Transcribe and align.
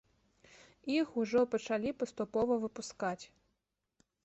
Іх 0.93 1.07
ужо 1.23 1.43
пачалі 1.51 1.93
паступова 2.01 2.53
выпускаць. 2.67 3.19